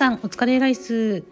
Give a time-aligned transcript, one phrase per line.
[0.00, 1.24] さんお疲れライス。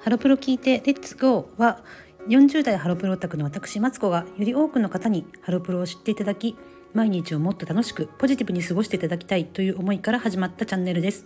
[0.00, 1.82] ハロプロ聞いてレッツゴーは
[2.28, 6.54] 40代ハロプロオタクの私マツコがより多くの方にハロプロを知っていただき
[6.92, 11.24] 毎日をもっと楽しくポジティブに過ごしていただきたいという思いから始まったチャンネルです。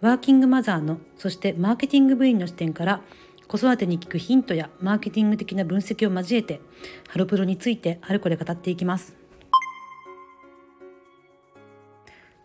[0.00, 3.00] ワーキングマザーのそしてマーケティング部員の視点から
[3.48, 6.60] 子育てに聞くヒントやマーケティング的な分析を交えて
[7.08, 9.16] ハロプロについてあれこれ語っていきます。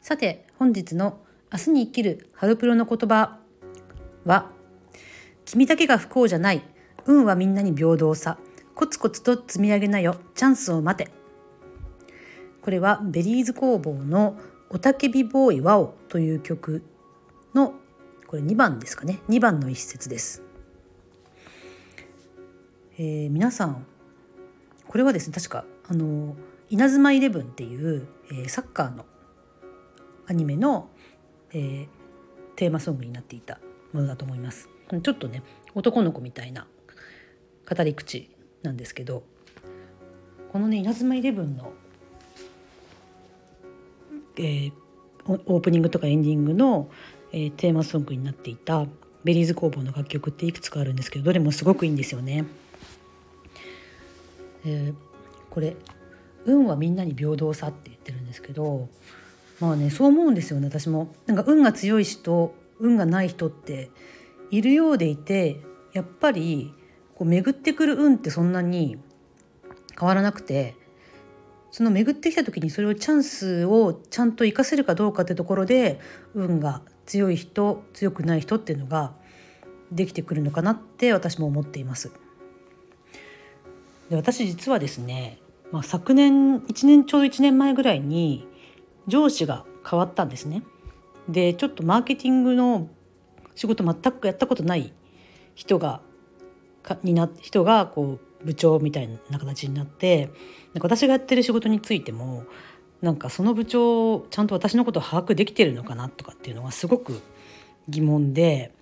[0.01, 1.19] さて本日の
[1.53, 3.40] 明日に生きるハロプロの言葉
[4.25, 4.49] は
[5.45, 6.63] 君だけが不幸じゃない。
[7.05, 8.37] 運はみんなに平等さ。
[8.75, 10.15] コツコツと積み上げなよ。
[10.35, 11.11] チャンスを待て。
[12.61, 14.37] これはベリーズ工房の
[14.69, 16.83] おたけびボーイワオという曲
[17.53, 17.73] の
[18.27, 19.19] これ2番ですかね。
[19.29, 20.43] 2番の一節です、
[22.97, 23.85] えー、皆さん
[24.87, 26.35] これはですね確かあの
[26.69, 29.05] 稲妻イレブンっていう、えー、サッカーの
[30.27, 30.89] アニメの、
[31.51, 31.87] えー、
[32.55, 33.59] テーマソングになっていた。
[33.93, 34.69] ものだと思います
[35.03, 35.43] ちょっとね
[35.75, 36.67] 男の子みたいな
[37.69, 38.29] 語り口
[38.63, 39.23] なんですけど
[40.51, 41.73] このね「稲妻イレブンの」
[44.37, 44.71] えー、
[45.25, 46.89] オープニングとかエンディングの、
[47.31, 48.85] えー、テーマソングになっていた
[49.23, 52.45] ベリーズ工房の楽曲っていくつかあるんですけどどれもすごくいいんですよね。
[54.65, 54.95] えー、
[55.49, 55.75] これ
[56.45, 58.89] 「運はみんなに平等さ」って言ってるんですけど
[59.59, 61.13] まあねそう思うんですよね私も。
[61.27, 63.89] なんか運が強い人運がない人って
[64.49, 65.61] いるようでいて
[65.93, 66.73] やっぱり
[67.15, 68.97] こう巡ってくる運ってそんなに
[69.97, 70.75] 変わらなくて
[71.71, 75.99] その巡ってきた時にそれをチャンスをちゃんと活かせるかどうかってところで
[76.33, 79.13] 運が強い人強くない人っていうのが
[79.91, 82.11] できてくるのかなって私も思っています。
[84.09, 85.39] で私実はですね、
[85.71, 88.47] まあ、昨年1年ちょうど1年前ぐらいに
[89.07, 90.63] 上司が変わったんですね。
[91.29, 92.89] でちょっとマーケティングの
[93.55, 94.93] 仕事全くやったことない
[95.55, 96.01] 人が
[96.81, 100.31] かにな人がこう部長みたいな形になって
[100.73, 102.43] なんか私がやってる仕事についても
[103.01, 107.21] なんかその部長ちゃんと私のことを把握できてるのかなとかっていうのがすごく
[107.87, 108.73] 疑問で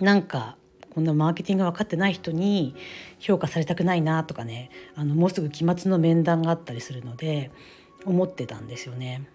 [0.00, 0.56] なんか
[0.90, 2.76] こんなマーケティング分かってない人に
[3.18, 7.50] 評価されたくないなとかねあのもうすぐ期末の面談があったりするので
[8.04, 9.28] 思ってたんですよね。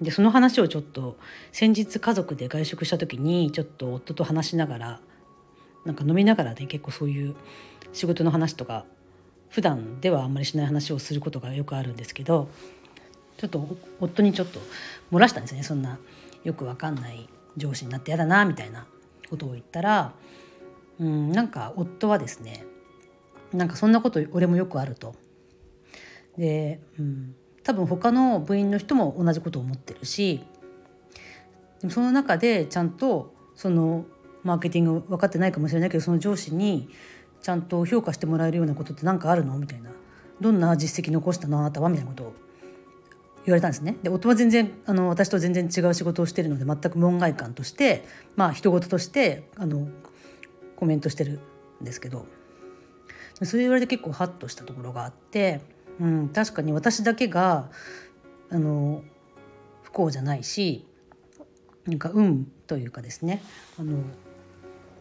[0.00, 1.16] でその話をちょっと
[1.52, 5.00] 先日家族で外食した時にちょっと夫と話しながら
[5.84, 7.34] なんか飲みながらね結構そういう
[7.92, 8.84] 仕事の話とか
[9.50, 12.48] 普段ではあんまりしない話をすることがよくあるんですけど
[13.36, 14.60] ちょっと夫にちょっと
[15.12, 15.98] 漏らしたんですねそんな
[16.44, 18.86] よくわかんない上司になって嫌だなみたいな
[19.28, 20.12] ことを言ったら
[20.98, 22.64] うんなんか夫はですね
[23.52, 25.14] なんかそんなこと俺もよくあると。
[26.38, 30.42] で、うん、多分他の部員の人も同じことを思ってるし
[31.88, 34.04] その中でちゃんとその
[34.42, 36.88] マーケティング分かってないかもしれないけどその上司に
[37.42, 39.56] ちゃんと評価してもらえるようなことって何かあるの？
[39.58, 39.90] みたいな
[40.40, 41.58] どんな実績残したの？
[41.60, 41.88] あなたは？
[41.88, 42.34] みたいなことを
[43.46, 43.96] 言われたんですね。
[44.02, 48.04] で夫は全然あの私と全然違う仕事をしてるので全く門外漢として
[48.36, 49.88] まあ人事としてあの
[50.76, 51.40] コメントしてる
[51.80, 52.26] んですけど
[53.42, 55.60] それ言われて結構ハッとしたところがあって。
[56.00, 57.70] うん、確かに私だけが
[58.50, 59.02] あの
[59.82, 60.86] 不幸じゃないし
[61.86, 63.42] なんか運というかですね
[63.78, 64.02] あの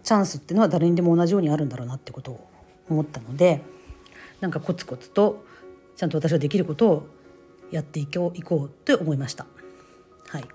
[0.03, 2.47] チャンスっていうのは誰にでも同じようにあるんだろうなってことを
[2.89, 3.61] 思ったので
[4.41, 5.45] なんかコツコツと
[5.95, 7.07] ちゃんと私ができることを
[7.71, 9.45] やっていこういこうと思いました。
[10.27, 10.45] はい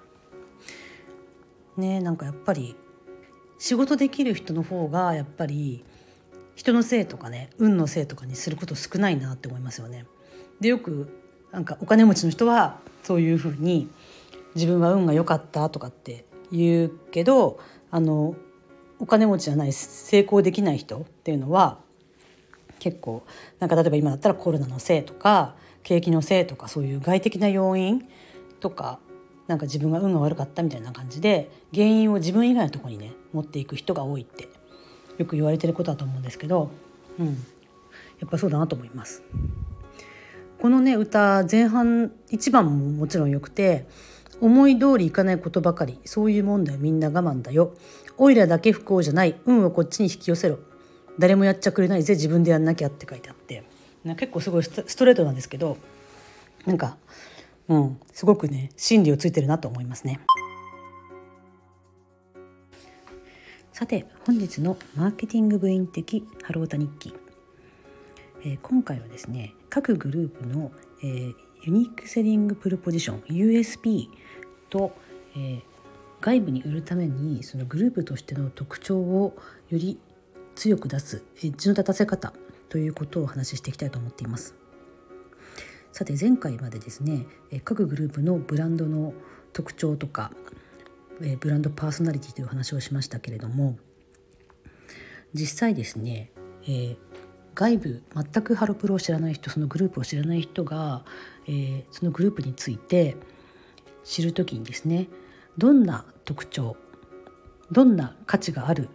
[1.77, 2.77] ねなんかやっぱり
[3.59, 5.85] 仕事できる人の方がやっぱり
[6.55, 10.07] 人のせいとかね運のせいとかにすること少ないなって思いますよね。
[10.61, 11.21] でよく
[11.53, 13.89] なんかお金持ちの人はそういうふうに
[14.55, 17.59] 自分は運が良かったとかって言うけど
[17.91, 18.35] あの
[18.99, 21.79] お金持ちじゃない成功できない人っていうのは
[22.79, 23.25] 結構
[23.59, 28.09] なんか例えば今だったらコロナのせいとか景気のせいとかそういう外的な要因
[28.61, 28.99] とか
[29.47, 34.49] なんか自分が運が悪かったみたいな感じで原因を自分以外のとこにね持っていく人が多いって
[35.19, 36.71] よく言われてることだと思うんですけど、
[37.19, 37.33] うん、や
[38.27, 39.23] っぱそうだなと思います。
[40.65, 43.87] このね歌前半1番ももちろんよくて
[44.41, 47.75] 思い通りいかないことばかりそういうもんだよみんな我慢だよ。
[48.17, 50.59] おいらだけ不幸じゃない運をこっちに引き寄せろ。
[51.19, 53.63] 誰もやっちゃくれないぜ自分でやんなきゃって書いてあって。
[54.05, 55.77] な結構すごいストレートなんですけど
[56.65, 56.97] なんか
[57.69, 60.19] うんすごくね真理をついてるなと思いますね。
[63.75, 67.15] さて本日のマーケティング部員的ハロータ日記、
[68.47, 70.71] えー、今回はですね各グループの、
[71.03, 71.35] えー、
[71.65, 74.07] ユニークセリングプロポジション USP
[74.71, 74.97] と、
[75.35, 75.63] えー、
[76.21, 79.37] 外部に売るためにそのグループとしての特徴を
[79.71, 79.99] より
[80.55, 82.33] 強く出すエッジの立たせ方
[82.69, 84.55] ということをお話ししていきたいと思っています。
[85.91, 87.27] さて前回までですね
[87.65, 89.13] 各グループのブランドの
[89.53, 90.31] 特徴とか
[91.41, 93.77] ブランドパーソナリティという話をしましたけれども
[95.33, 96.31] 実際ですね、
[96.63, 96.97] えー、
[97.55, 101.05] 外部全くハロプロを知らない人そのグループを知らない人が、
[101.47, 103.17] えー、そのグループについて
[104.05, 105.09] 知る時にですね
[105.57, 106.77] どんな特徴
[107.71, 108.89] どんな価値がある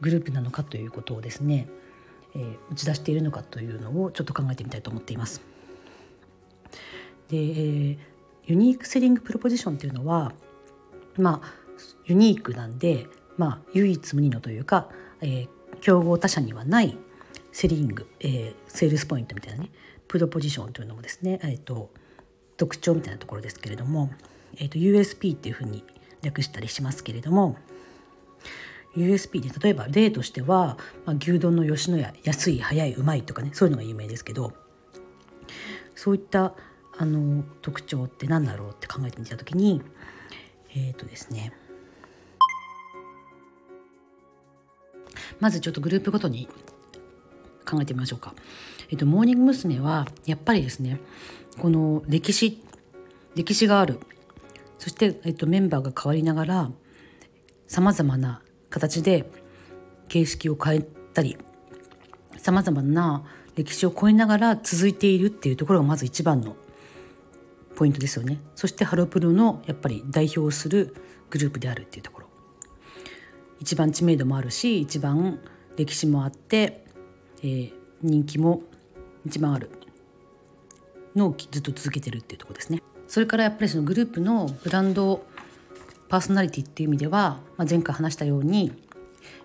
[0.00, 1.68] グループなのかということをですね、
[2.34, 5.42] えー、打ち出しているのかというのをちょっと考えてみたいと思っています。
[7.28, 7.98] で、えー、
[8.46, 10.32] ユニークセリングプロポジションというのは
[11.16, 11.60] まあ
[12.06, 13.06] ユニークなんで、
[13.36, 14.88] まあ、唯一無二のというか、
[15.20, 15.48] えー、
[15.80, 16.98] 競合他社にはない
[17.52, 19.70] セリング、えー、セールスポイントみたいなね
[20.08, 21.90] プロポジションというのもですね、えーと、
[22.56, 24.10] 特徴みたいなところですけれども、
[24.56, 25.84] えーと、USP っていうふうに
[26.22, 27.56] 略したりしますけれども
[28.96, 34.52] USP で例えば例としては、まあ、牛丼の吉野家安い早いうまいとかねそういうのが有名ですけど
[35.94, 36.54] そういった
[36.98, 39.80] あの特徴って何だろうって考えてみた時に
[40.74, 41.52] えっ、ー、とですね
[45.38, 46.48] まずちょっとグループごとに
[47.70, 48.34] 考えてみましょうか。
[48.90, 49.80] えっと、モーニング娘。
[49.80, 51.00] はやっぱりですね
[51.58, 52.62] この歴史
[53.34, 54.00] 歴史がある
[54.78, 56.70] そして、えっと、メンバーが変わりながら
[57.66, 59.30] さまざまな形で
[60.08, 61.36] 形式を変えたり
[62.36, 63.24] さまざまな
[63.54, 66.56] 歴史を超えながら続いているっていうところがまず一番の
[67.76, 70.94] ポイントですよねそしてハロプロのやっぱり代表する
[71.30, 72.26] グループであるっていうところ
[73.60, 75.38] 一番知名度もあるし一番
[75.76, 76.84] 歴史もあって、
[77.42, 77.72] えー、
[78.02, 78.62] 人気も
[79.24, 79.70] 一番ある
[81.14, 82.82] のをずっと続けてるっていうとこですね。
[83.08, 85.24] それからやっぱりそのグループのブランド
[86.08, 88.72] パーソナリティっていう意味では、まあ、前回話したように、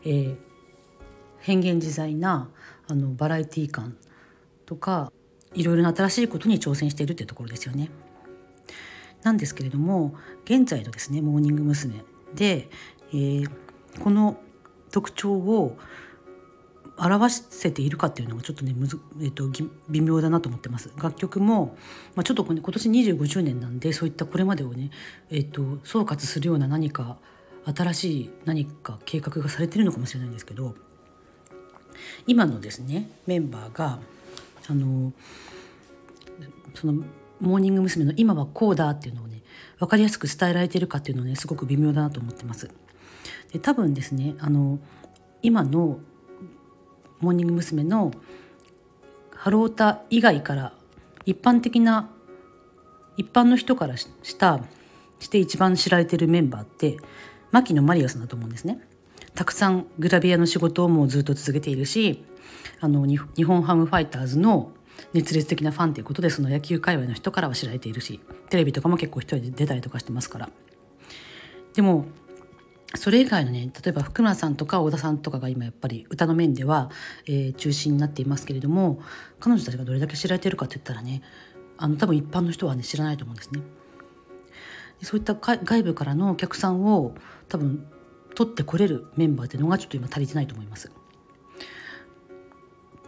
[0.04, 0.36] えー、
[1.40, 2.50] 変幻自在な
[2.88, 3.98] あのバラエティー感
[4.66, 5.12] とか
[5.54, 7.90] いろいろな新しいことに挑戦しているっていうところですよね。
[9.24, 10.14] なんですけれども
[10.44, 12.04] 現在のですねモーニング娘。
[12.36, 12.70] で、
[13.10, 13.50] えー、
[14.04, 14.38] この
[14.92, 15.78] 特徴を
[16.98, 19.50] 表せているかっていうのがちょっとねむず、えーと、
[19.90, 21.78] 微妙だなと思ってます楽曲も、
[22.16, 24.92] まあ、ちょっと、ね、今年25周年なんでそういったこれまでをね、
[25.30, 27.18] えーと、総括するような何か
[27.66, 30.76] 新しい何か計画がされてるのかもしれないんですけど
[32.28, 34.00] 今のですねメンバーが
[34.70, 35.12] あの
[36.74, 37.04] その
[37.40, 38.06] モーニング娘。
[38.06, 39.42] の今はこうだっていうのをね
[39.80, 42.70] 分かりやすく伝えられてるかっていうのはねすごく微妙だなと思ってます。
[43.52, 44.80] で多分ですねあの
[45.42, 46.00] 今の
[47.26, 47.84] モーニング娘。
[47.84, 48.12] の
[49.36, 50.74] ハロータ以外から
[51.26, 52.10] 一般的な
[53.18, 54.08] 一般の人からし
[54.38, 54.60] た
[55.20, 56.98] して一番知られてるメンバーって
[57.52, 58.80] 牧野マリアさんだと思うんですね。
[59.34, 62.24] たくさんグラビアの仕事をもうずっと続けているし
[62.80, 64.72] あの日本ハムファイターズの
[65.14, 70.50] 熱烈的なファンということでその野球界隈の人からは知られているしテレビとかも結構一人で出たりとかしてますから
[71.74, 72.06] でも
[72.94, 76.92] それ以外のね例えば福村さんとか小田さんとかが今やっぱり歌の面では、
[77.26, 79.02] えー、中心になっていますけれども
[79.40, 81.22] 彼女たちがどれだけ知られてるかって言ったらね
[81.78, 83.62] あの多分一般の人はね知らないと思うんですね。
[85.02, 87.16] そういった外部からのお客さんを
[87.50, 87.86] 多分
[88.34, 90.90] 取ってこれるメンバーっていうのがちょっと今足りてないと思います。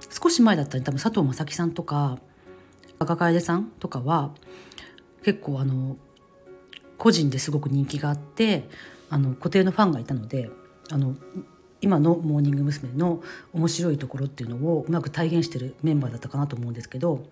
[0.10, 2.20] 少し前だったら多分佐藤正樹さんとか
[3.00, 4.32] 赤楓さんとかは
[5.24, 5.98] 結構あの
[6.98, 8.68] 個人ですごく人気があって
[9.10, 10.50] あの固定のファンがいたので
[10.90, 11.16] あの
[11.82, 12.92] 今のモーニング娘。
[12.94, 13.22] の
[13.54, 17.26] 面白いところっていうのをうまく体現してるメンバーだったかなと思うんですけど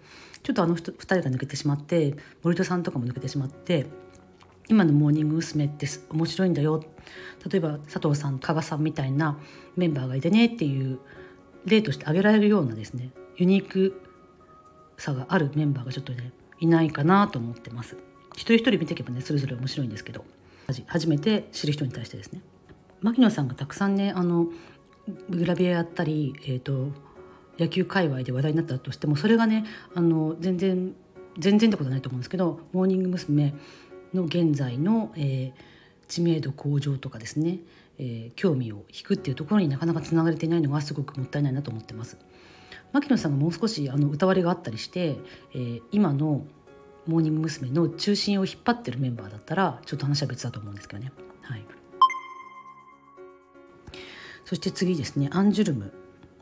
[0.43, 3.87] ちょっとあの2人が抜けてしまって森戸さんとかも抜けてしまって
[4.67, 5.65] 今のモーニング娘。
[5.65, 6.83] って面白いんだよ
[7.49, 9.37] 例えば佐藤さん加賀さんみたいな
[9.75, 10.99] メンバーがいてねっていう
[11.65, 14.01] 例として挙げられるようなですねユニーク
[14.97, 17.97] さがあるメンバーがちょっとねいないかなと思ってます。
[18.33, 20.23] 一人一人見ていけばねそれぞれ面白いんですけど
[20.87, 22.41] 初めて知る人に対してですね。
[23.01, 24.47] 牧野さんがたくさんねあの
[25.29, 26.89] グラビアやったり、えーと、
[27.59, 30.95] 野球界隈で話題になったとしてもそれがねあの全然
[31.37, 33.53] 全然ってことはないと思うんですけどモーニング娘。
[34.15, 35.53] の現在の、えー、
[36.07, 37.59] 知名度向上とかですね、
[37.99, 42.17] えー、興味を引くっていうところになかなかつながれていないのがすごくもったいないなと思ってます。
[42.93, 45.17] 牧野さんがもう少しあの歌割りがあったりして、
[45.53, 46.45] えー、今の
[47.07, 47.69] モーニング娘。
[47.69, 51.11] の中心を引っ張ってるメンバーだったらちょっと話は別だと思うんですけどね。
[51.43, 51.65] はい、
[54.45, 55.93] そして次ですねアンジュルム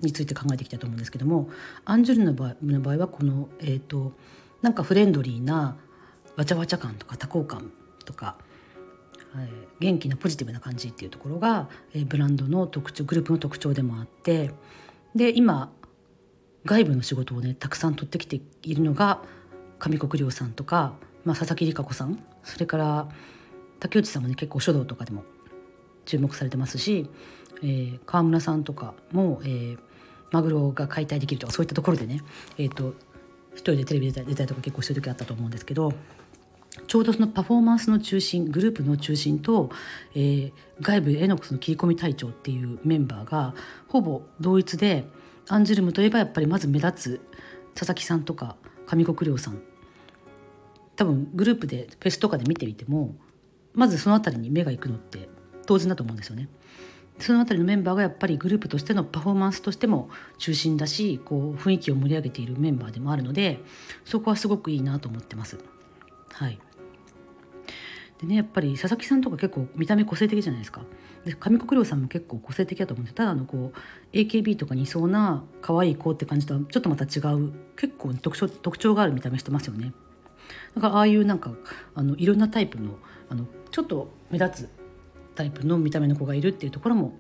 [0.01, 1.49] について考えていきたいと思うんですけども
[1.85, 4.13] アンジュルムの場合の場合はこの、えーと、
[4.61, 5.77] なんかフレンドリーな
[6.35, 7.71] わちゃわちゃ感とか多幸感
[8.05, 8.37] とか
[9.79, 14.51] 元気なポジティブな感じっていうところが、えブランドの特徴グループの特徴でもあって
[15.15, 15.71] で今
[16.65, 19.21] 外部の仕事をねたくさん取ってきているのが
[19.83, 20.93] 上国良さんとか、
[21.25, 23.07] まあ、佐々木里香子さんそれから
[23.81, 25.25] 竹内さんもね結構書道とかでも
[26.05, 27.09] 注目されてますし、
[27.61, 29.77] えー、川村さんとかも、えー、
[30.31, 32.21] マグロが解体できるとかそういったところでね、
[32.57, 32.93] えーと、
[33.55, 35.91] 一人でテレビ出たり出たりとか結構してる時あったと思うんですけど
[36.87, 39.69] ちょうどそのパフォーマンスの中心グループの中心と、
[40.15, 43.53] えー、外部エノックスの切り込み隊長っていうメンバーが
[43.89, 45.05] ほぼ同一で
[45.49, 47.21] アンジュルムといえばやっぱりまず目立つ
[47.75, 49.61] 佐々木さんとか上国良さん
[50.95, 53.15] 多分グループでフェスとかで見てみても
[53.73, 55.29] まずその辺りに目が行くのって
[55.65, 56.49] 当然だと思うんですよね。
[57.19, 60.09] その辺りのメンバーがやっぱりグループとしてのパフォーマンスとしても
[60.39, 63.59] 中心だしこう雰囲気を盛り上げているメンバーでもあるので
[64.03, 65.59] そこはすごくいいなと思ってます。
[66.31, 66.59] はい
[68.19, 70.81] でねやっぱり佐々木さんとか結構見た目個性的じゃないですか。
[71.25, 79.93] で上国良さんも結構個性的だと思うんですただのこう AKB とかにいそうな可愛い子って感じとはちょっとまた違う結構特徴特徴がある見た目してますよね。
[80.75, 81.51] だかああいうなんか
[81.95, 82.97] あのいろんなタイプの
[83.29, 84.69] あのちょっと目立つ
[85.35, 87.17] タイプの見た目の子がいるっていうところも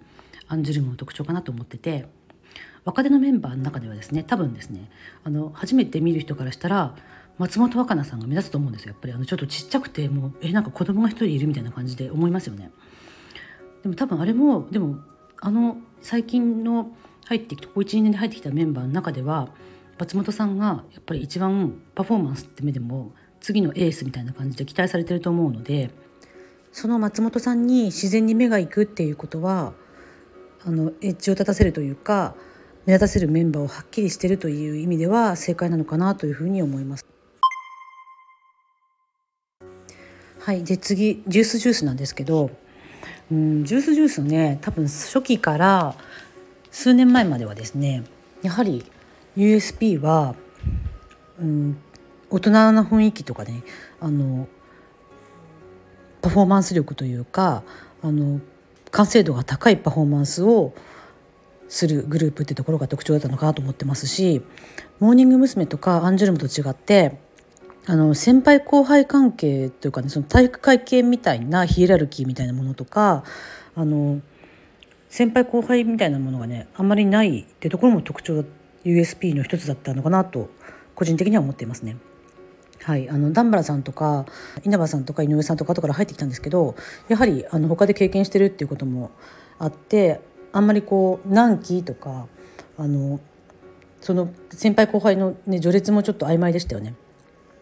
[0.47, 2.05] アンジュルムの特徴かなと思ってて
[2.85, 4.89] 若手のメンバーの中ではですね多分ですね
[5.23, 6.95] あの初めて見る人からしたら
[7.37, 12.71] 松本若菜さんが目立つと思うんですよやっぱりあのちょっとちっちゃくてもうえなんか子供が一人いるみたいな感じで思いますよね。
[13.81, 14.97] でも多分あれもでも
[15.41, 19.49] あの最近の入ってきてここ12年で入ってきたメンバーの中では
[19.99, 25.91] 松本さんがやっぱり一番パフォーマンスって目でも次のエースみたいな感じで期待されてると思うので
[26.71, 29.73] その松本さんに自然に目が行くっていうことは
[30.65, 32.35] あのエッジを立たせるというか
[32.85, 37.05] 目立たせるメンバーをはっきりしてるという意味では正解なのかなというふうに思います。
[40.39, 42.51] はい、で次ジュースジュースなんですけど、
[43.31, 45.95] うん、ジュースジュースね多分初期から
[46.69, 48.03] 数年前まではですね
[48.41, 48.83] やはり
[49.35, 50.35] USP は、
[51.39, 51.77] うん、
[52.29, 53.63] 大人な雰囲気とかね
[53.99, 54.47] あの
[56.21, 57.63] パフォーマンス力というか
[58.01, 58.39] あの
[58.91, 60.73] 完成度が高いパフォーマンスを
[61.67, 64.41] するグループってところが特徴だったのかなと思ってますし
[64.99, 65.65] モーニング娘。
[65.65, 67.17] とかアンジュルムと違って
[67.85, 73.23] あの先輩後輩関係というかねその体育会系みたいなヒエラルキーみたいなものとか
[73.75, 74.21] あの
[75.09, 78.45] 先輩後輩みたいなものがねあんまりないってところも特徴
[78.85, 80.49] USP の一つだったのかなと
[80.95, 81.97] 個人的には思っていますね。
[82.83, 84.25] はい、あの段原さんとか
[84.63, 86.75] 稲葉さんとか井上さんとか後から入ってきたんですけど
[87.07, 89.11] やはりあの他で経験してるっていうことも
[89.57, 90.19] あって
[90.51, 92.27] あんまりこう何期とか
[92.77, 93.21] あの
[94.01, 96.93] その先輩後輩の、ね、序列もちょっと曖昧でしたよね。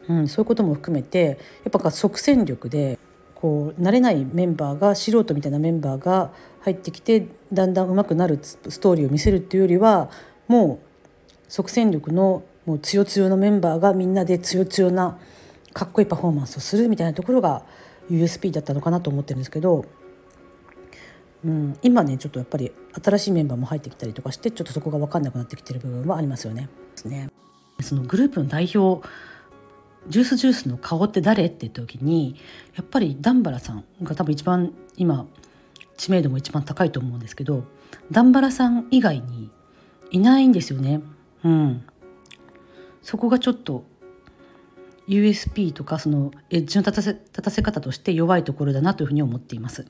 [0.10, 2.98] うん、そういうことも含めてやっぱ即戦力で
[3.36, 10.10] こう慣れないメンバーが素人みたいなメンバーが入ってきてだんだん上手くなるストーリーを見せるっていうよりは
[10.48, 10.91] もう
[11.52, 15.20] 即戦力のもう強強のメンバーがみんなで強強な
[15.74, 17.64] かっこいいパフォーマンスをするみたいなところが
[18.10, 19.84] USP だったのかなと思ってるんですけど、
[21.44, 22.72] うん、今ねちょっとやっぱり
[23.04, 26.70] 新しいメンバーも入ってきたりとかしてちょっとそこが分かんなくなってきてる部分はありますよね。
[27.82, 29.06] そのグループの代表
[30.08, 32.38] ジュースジュースの顔って誰って言った時に
[32.78, 35.26] やっぱりダンバラさんが多分一番今
[35.98, 37.66] 知名度も一番高いと思うんですけど
[38.10, 39.50] ダンバラさん以外に
[40.12, 41.02] いないんですよね。
[41.44, 41.84] うん、
[43.02, 43.84] そこがちょっと
[45.08, 49.86] USP とかそのエッジの立たせ立たせ方として弱いところだなというふうに思っています。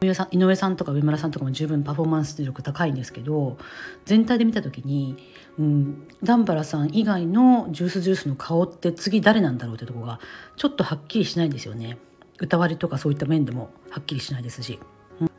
[0.00, 3.58] 井上さんとか上村さんとかも十分パフォーマンス力高いんですけど
[4.04, 5.16] 全体で見た時に、
[5.58, 10.20] うん、ダンバラさん以外のジュースジュースの顔って次誰なんだろうってとこが
[10.56, 11.98] ちょっとはっきりしないんですよね。
[12.38, 14.78] 歌割りとかそういった面でもはっきりしないですし。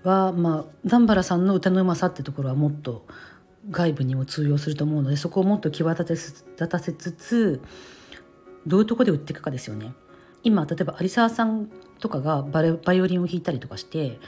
[0.04, 3.06] はまあダンバラさんの歌のうまさってところはもっと
[3.70, 6.06] 外部にも通用すると思うのでそこをもっと際立
[6.68, 7.62] たせつつ
[8.66, 9.94] どういうとこで売っていくかですよね。
[10.44, 12.64] 今例えば有沢さんとかがバ
[12.94, 14.20] イオリンを弾いたりとかして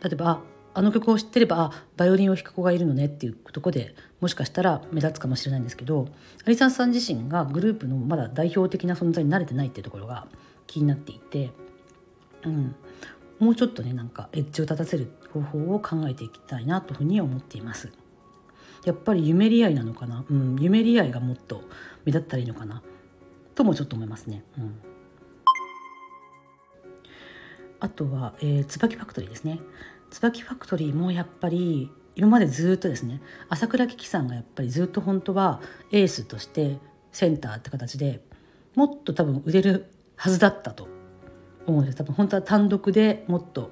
[0.00, 0.40] 例えばあ
[0.72, 6.08] あの曲を知ってればあバイオリンを弾く子がいるのねっていうとこでもしかしたら目立つかもしれないんですけど
[6.46, 10.28] 有沢さん自身がグループのまだ代表的な存在に慣れてないっていうところが
[10.68, 11.50] 気になっていて、
[12.44, 12.76] うん、
[13.40, 17.90] もうちょっとねなんかエッジを立たせる方法を考えていきたいなというふうに思っています。
[18.84, 21.62] やっぱり夢り合いなのかな、うん、夢り合いがもっと
[22.04, 22.82] 目立ったらいいのかな？
[23.54, 24.42] ともちょっと思いますね。
[24.58, 24.80] うん、
[27.80, 29.60] あとは、えー、椿ファクトリーですね。
[30.10, 35.60] 椿ファクトリーもやっぱり今までずっとですね朝倉貴樹さんがやっぱりずっと本当は
[35.92, 36.78] エースとして
[37.12, 38.20] センターって形で
[38.74, 40.88] もっと多分売れるはずだったと。
[41.66, 41.98] 思うんです。
[41.98, 43.70] 多分本当は単独でもっと、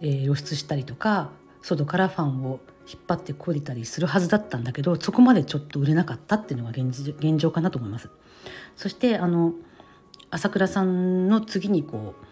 [0.00, 1.30] えー、露出したりとか
[1.62, 8.08] 外からファンを引っ張ってこりたりするはずだったんだけどそこまでちょっと売れなかったっていうのが現現状かなと思います。
[8.76, 9.52] そしてあの
[10.30, 12.24] 朝倉さんの次にこう、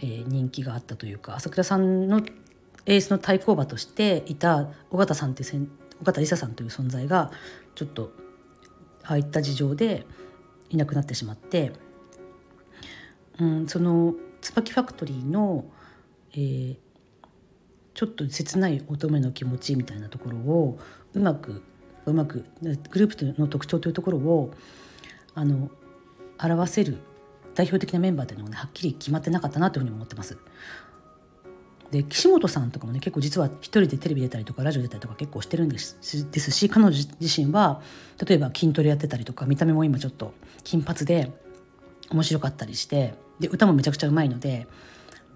[0.00, 2.22] えー、人気があったというか朝倉さんの
[2.86, 5.42] エースの対抗馬としていた尾形さんって
[6.02, 7.30] 尾形梨沙さんという存在が
[7.74, 8.12] ちょっと
[9.04, 10.06] ああいった事情で
[10.70, 11.72] いなくなってしまって、
[13.38, 15.64] うん、その椿ファクトリーの、
[16.32, 16.76] えー、
[17.98, 20.78] ちょっと切ない乙女の気持ちみたいなところを
[21.14, 21.64] うまく
[22.06, 24.54] うまくグループの特徴というところを
[25.34, 25.68] あの
[26.40, 26.98] 表せる
[27.56, 30.38] 代表的なメンバーというのがねはっきり決まってなかったなというふうに思ってます。
[31.90, 35.98] で岸本さんとかもね結構実は一人でテレビ出たりとかラジオ出たりとか結構してるんです
[36.30, 37.82] ですし彼女自身は
[38.24, 41.32] 例えば筋トレやってたりとか見た目も今ちょっと金髪で
[42.10, 44.68] 面白かったりしてで歌もめちゃくちゃうまいので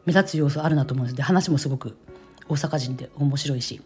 [0.04, 1.97] 目立つ要素あるなと思うんですで話もすごく
[2.52, 3.80] 大阪人で面白いし。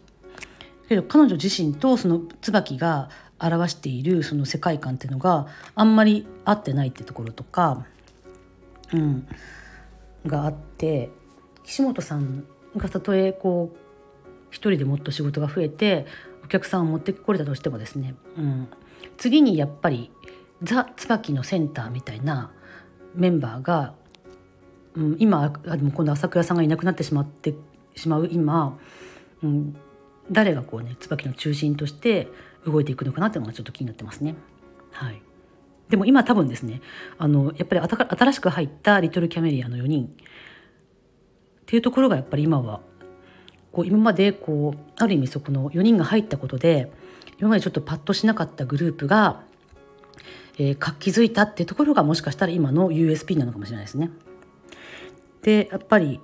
[0.87, 3.09] けど彼女自身とその椿が
[3.39, 7.85] 表しているその世界観っていうのがあんまり合ってないってところとか、
[8.93, 9.27] うん、
[10.25, 11.09] があって
[11.63, 12.45] 岸本さん
[12.75, 13.77] がたとえこう
[14.49, 16.05] 一人でもっと仕事が増えて
[16.43, 18.67] お客さんを持ってこれたとしてもですね、うん、
[19.17, 20.09] 次にやっぱり
[20.63, 22.51] ザ・椿のセンターみたいな
[23.13, 23.93] メンバーが、
[24.95, 27.53] うん、今でも今度朝倉さんがいなくなってしまって
[27.97, 28.77] しまう今、
[29.43, 29.75] うん、
[30.31, 32.27] 誰がこうね椿の中心として
[32.65, 34.35] 動いていくのかなっていうのがちょっと気になってますね。
[34.91, 35.21] はい
[35.89, 36.81] でも今多分ですね
[37.17, 40.09] あのやっぱり新しく入ったリトルキャメリアの4人っ
[41.65, 42.81] ていうところがやっぱり今は
[43.71, 46.91] こう今までこうある意味そこの4人が入ったことで
[47.39, 49.43] 今までちょっとパッとしなかったグループが、
[50.57, 54.09] えー、活気づいたっていうところがもしかしたら今の USP なのかもしれないですね。
[55.43, 56.19] でやっぱり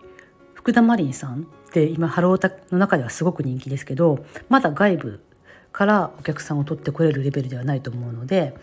[0.53, 5.23] 福田マリンさんって今ハロータの中ではすごく人気ですけどまだ外部
[5.71, 8.55] からお客さんを取ってこれるレベルではないと思うので、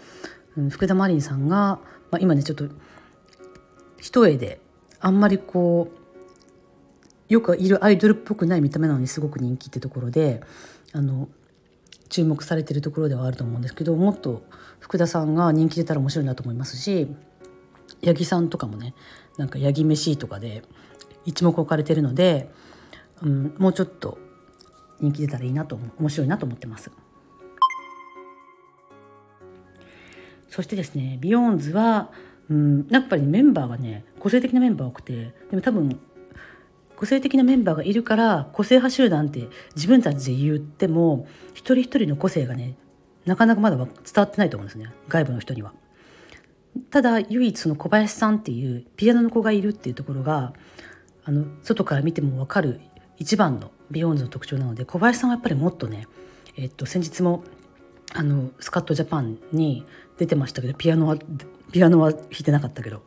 [0.56, 1.80] うん、福田マリンさんが、ま
[2.12, 2.66] あ、今ねちょっと
[4.00, 4.60] 一重で
[5.00, 10.40] あんまりこうよくいるアイドルっぽくない見た目なのにすごく人気ってところで
[10.92, 11.28] あの
[12.08, 14.44] 注目されてるところではあると思うんですけどもっと
[14.78, 17.08] 福田さんが人気出たら面白いなと思いますし
[18.04, 18.94] 八木さんとかもね
[19.36, 20.62] なんか八木飯とかで
[21.24, 22.50] 一目置かれてるので、
[23.22, 24.18] うん、もうちょっと
[25.00, 26.90] 人気出たらいいなと面白いなと思ってます。
[30.48, 32.10] そしてですねビヨーンズは、
[32.50, 36.00] うん、やっぱりメンバーがね個性的なメンバー多くてでも多分
[36.96, 42.76] 個性的なメンバーがいるから個性派集団って自分たちで言っても一人一人の個性がね
[43.24, 45.72] なかなかまだ伝わってないと思うんですね外部の人には。
[46.90, 50.52] ただ唯一その小林さんっていうピアノの子がいるっていうところが
[51.24, 52.80] あの外から見ても分かる
[53.20, 56.08] 一番のビヨーンズの特徴なので小林さんはやっぱりもっとね、
[56.56, 57.44] えっと、先日も
[58.14, 59.84] あのスカットジャパンに
[60.18, 61.16] 出てましたけどピアノは
[61.70, 63.02] ピアノは弾いてなかったけど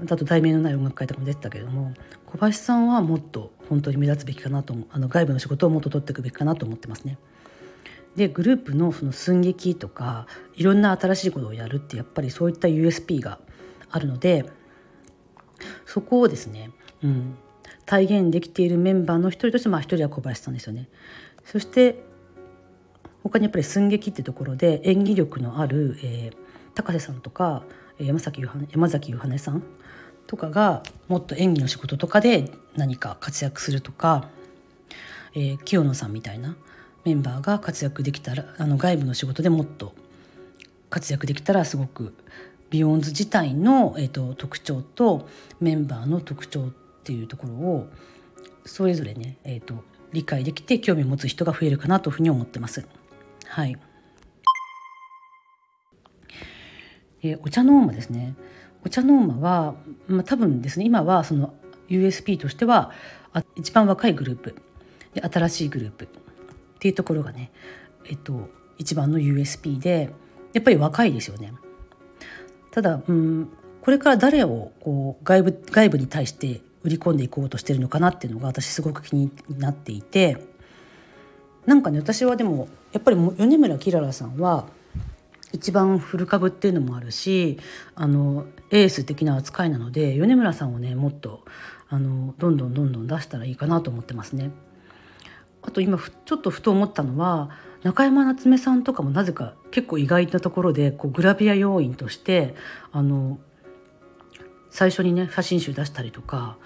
[0.00, 1.94] あと題名のない音楽会とかも出てたけれども
[2.26, 7.16] 小林さんはもっと本当に目立つべきかなとあの外部の仕事をもっと取っていくべきかなと思ってますね。
[8.16, 13.38] でグループのその寸劇とかいろんな新しいことをやるってやっぱりそういった USP が
[13.90, 14.44] あるので
[15.86, 16.70] そこをですね、
[17.04, 17.38] うん、
[17.88, 20.88] 体現できているメンバーの一人としてまあ一人は小林さんですよね。
[21.44, 22.04] そして
[23.22, 26.36] 他にやっぱり寸劇ってところで演技力のある、えー、
[26.74, 27.64] 高瀬さんとか
[27.98, 29.62] 山崎山崎ゆはねさん
[30.26, 34.28] とかがもっと演技の仕事とかで何か活躍するとか、
[35.34, 36.56] えー、清野さんみたいな
[37.06, 39.94] メンバーが活躍できたらあの外部の仕事でもっと
[40.90, 42.14] 活躍できたらすごく
[42.68, 45.26] ビヨンズ自体の、えーと、特徴と
[45.58, 47.88] メンバーの特徴っていうところを
[48.64, 49.82] それぞれね、えーと、
[50.12, 52.86] 理解できて興味を持つ人が増えるかなというふうに思ってます。
[53.46, 53.76] はい、
[57.22, 58.34] えー、お茶の間ですね
[58.84, 59.74] お茶の間は、
[60.06, 61.54] まあ、多分ですね今はその
[61.88, 62.92] USP としては
[63.32, 64.54] あ一番若いグループ
[65.14, 66.08] で新しいグループっ
[66.78, 67.50] ていうところがね、
[68.04, 70.10] えっと、一番の USP で
[70.52, 71.52] やっぱり若いですよね。
[72.70, 73.48] ただ、うん、
[73.80, 80.36] これから誰をこう外部外部に対して売り込んでいこうとしてるのかなっていうのが私すごく気になっていて
[81.66, 84.66] なんかね私はでもやっぱり米村キララさんは
[85.52, 87.58] 一番古株っていうのもあるし
[87.94, 91.44] あのエース的な扱いなので米村さんをねもっと
[91.88, 94.50] あのどんどんどんどん出したらいいかなと思ってますね。
[95.62, 97.50] あと今ちょっとふと思ったのは
[97.82, 102.54] 中山夏目さんとかもなぜか結構意外なところでこうグラビア要員として
[102.92, 103.38] あの
[104.70, 106.56] 最初にね写真集出したりとか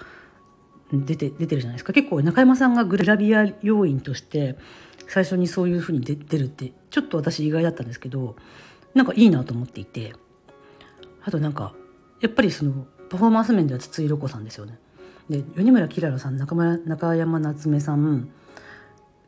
[0.92, 4.56] 出て出てるじゃないですか結構中山さんがグラビア要員として
[5.08, 8.36] 最初にそういうふうに出てるってちょっと私意外だったんですけど
[8.94, 10.14] なんかいいなと思っていて
[11.24, 11.74] あとなんか
[12.20, 14.78] やっぱりそのパフォーマンス面では筒井ロコさんですよね。
[15.28, 18.28] で米村きららさん中村中山夏目さん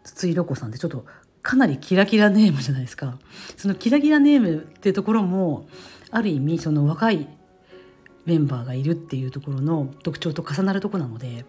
[0.02, 1.06] 筒井ロコさんってちょっと
[1.42, 3.18] かなりキラキラネームじゃないですか。
[3.56, 5.68] そのキラキラネームっていうところも
[6.10, 7.28] ある意味その若い
[8.26, 11.44] メンバーがいるっていうところの特徴と重なるとこなので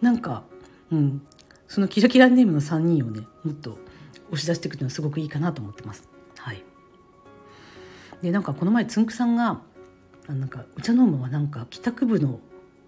[0.00, 0.44] なんか、
[0.90, 1.22] うん、
[1.66, 3.78] そのキラキラネームの3人をねもっと
[4.30, 6.08] 押し出していくのはすごくいいかなと思ってます。
[6.36, 6.62] はい、
[8.22, 9.60] でなんかこの前つんくさんが
[10.28, 12.40] なんかお茶飲むはなんか帰宅部の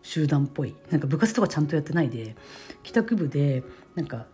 [0.02, 2.36] 集団っぽいなんか部活とかちゃんとやってないで
[2.82, 3.62] 帰宅部で
[3.94, 4.26] なんか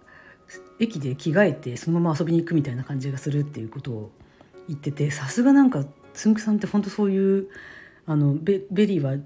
[0.79, 4.13] 駅で着替えてそのまま遊びに行くみたいな感じがするっていうことを
[4.69, 7.49] 言っててさすがなんかつんくさんって本当そういう
[8.07, 9.17] あのベベリーは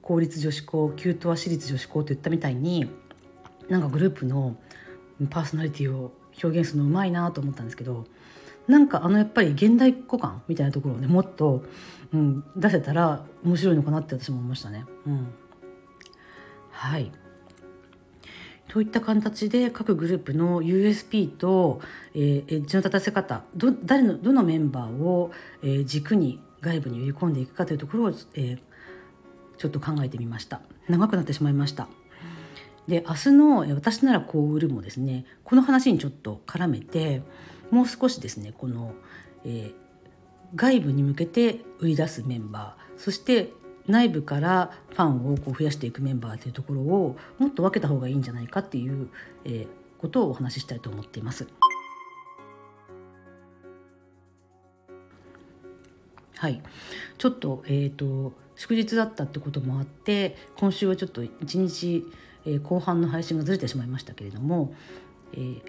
[0.00, 2.90] 公立女子校キュートは私立女子校って言ったみたいに
[3.68, 4.56] なんかグループの
[5.30, 8.06] パーソナリティを表現するのうまいなと思ったんですけど
[8.68, 11.64] なんかあのやっぱり現代っ子感みたいなところをねもっと、
[12.12, 14.84] うん、出せたら面白いのかなって私も思いましたね。
[15.06, 15.26] うん、
[16.70, 17.10] はい
[18.68, 21.80] といった形で各グループの USP と、
[22.14, 28.58] えー、エッジの立たせ方ど誰のどのメンバーを、えー、軸に外部に売り込んでいくかというところを、えー、
[29.58, 31.88] ちょっと考えてみました長くなってしまいました
[32.86, 37.22] で明日の「私ならこう売る」もですねこの話にちょっと絡めて
[37.70, 38.94] もう少しですねこの、
[39.44, 39.74] えー、
[40.56, 43.52] 外部に向けて売り出すメンバーそして
[43.86, 49.08] 内部からファンをこう増やしていくメンバーというところをもっと分けた方がいいんじゃないかっていう、
[49.44, 49.68] えー、
[49.98, 51.46] ことをお話ししたいと思っています。
[56.38, 56.62] はい、
[57.18, 62.06] ちょっと,、えーと、祝日だったってこともあって今週はちょっと一日、
[62.46, 64.72] えー、後半の配信がずれてしまいましたけれども、
[65.32, 65.62] えー、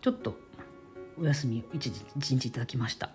[0.00, 0.34] ちょっと
[1.20, 3.10] お休み一日一日いただきました。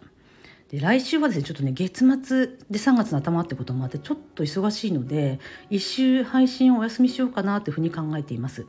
[0.69, 5.39] で来週はですねちょっとね月末で3月の頭ってこともあってちょっと忙しいので
[5.69, 8.65] 1週配信をお休みしようかなというふうに考えています。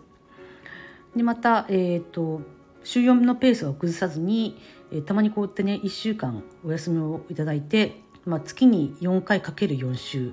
[1.15, 2.43] でまた、えーと
[2.87, 4.57] 週4のペースを崩さずに、
[4.91, 10.33] えー、たまにこうやってね1週間お休みをいただいて、まあ、月に4回かける4週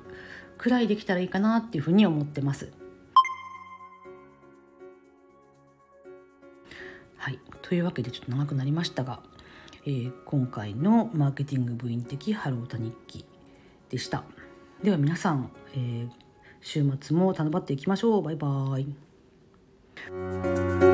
[0.57, 2.71] くらいできたらいいかなっていうふうに思ってます。
[7.17, 9.21] はい、というわけでちょっと長くなりましたが、
[9.85, 13.25] えー、今回のマーケティング部員的ハロータ日記
[13.89, 14.23] でした。
[14.81, 16.09] では皆さん、えー、
[16.61, 18.21] 週末も楽張っていきましょう。
[18.21, 18.81] バイバー
[20.89, 20.92] イ。